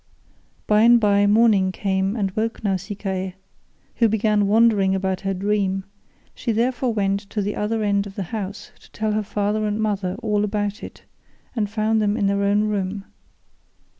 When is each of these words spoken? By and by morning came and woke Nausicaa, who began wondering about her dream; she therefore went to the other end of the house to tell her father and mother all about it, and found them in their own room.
By 0.65 0.81
and 0.81 0.99
by 0.99 1.27
morning 1.27 1.71
came 1.71 2.15
and 2.15 2.31
woke 2.31 2.63
Nausicaa, 2.63 3.33
who 3.97 4.09
began 4.09 4.47
wondering 4.47 4.95
about 4.95 5.21
her 5.21 5.33
dream; 5.35 5.83
she 6.33 6.51
therefore 6.51 6.91
went 6.91 7.19
to 7.29 7.39
the 7.39 7.55
other 7.55 7.83
end 7.83 8.07
of 8.07 8.15
the 8.15 8.23
house 8.33 8.71
to 8.79 8.89
tell 8.89 9.11
her 9.11 9.21
father 9.21 9.67
and 9.67 9.79
mother 9.79 10.15
all 10.23 10.43
about 10.43 10.81
it, 10.81 11.03
and 11.55 11.69
found 11.69 12.01
them 12.01 12.17
in 12.17 12.25
their 12.25 12.41
own 12.41 12.63
room. 12.63 13.05